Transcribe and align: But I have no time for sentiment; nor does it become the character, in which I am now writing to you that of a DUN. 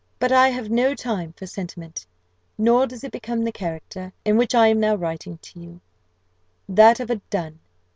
But 0.17 0.31
I 0.31 0.47
have 0.49 0.71
no 0.71 0.95
time 0.95 1.31
for 1.33 1.45
sentiment; 1.45 2.07
nor 2.57 2.87
does 2.87 3.03
it 3.03 3.11
become 3.11 3.43
the 3.43 3.51
character, 3.51 4.11
in 4.25 4.35
which 4.35 4.55
I 4.55 4.65
am 4.69 4.79
now 4.79 4.95
writing 4.95 5.37
to 5.43 5.59
you 5.59 5.79
that 6.67 6.99
of 6.99 7.11
a 7.11 7.17
DUN. 7.29 7.59